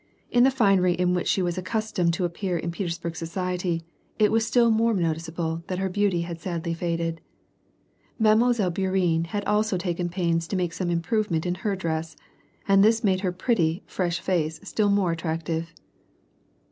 [0.31, 3.83] In the finery in which she was accustomed to appear in Petersburg society,
[4.17, 7.21] it was still more noticeable that her beauty had sadly faded.
[8.17, 8.35] Mile.
[8.71, 12.15] Bourienne had also taken pains to make some improvement in her dress,
[12.67, 15.69] and this made her pretty, fresh face still more attractive.